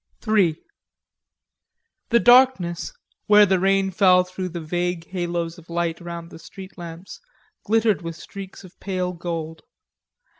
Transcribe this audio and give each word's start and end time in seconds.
III 0.27 0.59
The 2.09 2.19
darkness, 2.19 2.91
where 3.27 3.45
the 3.45 3.59
rain 3.59 3.91
fell 3.91 4.23
through 4.23 4.49
the 4.49 4.59
vague 4.59 5.05
halos 5.05 5.59
of 5.59 5.69
light 5.69 6.01
round 6.01 6.31
the 6.31 6.39
street 6.39 6.75
lamps, 6.75 7.19
glittered 7.65 8.01
with 8.01 8.15
streaks 8.15 8.63
of 8.63 8.79
pale 8.79 9.13
gold. 9.13 9.61